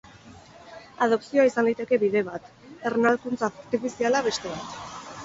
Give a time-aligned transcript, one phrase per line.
[1.05, 2.47] Adopzioa izan liteke bide bat,
[2.91, 4.81] ernalkuntza artifiziala beste bat.